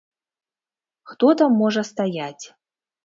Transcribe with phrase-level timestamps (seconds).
[1.11, 2.45] Хто там можа стаяць.